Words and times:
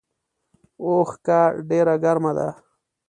اوښکه 0.83 1.39
ډیره 1.69 1.95
ګرمه 2.03 2.31
ده 2.37 2.47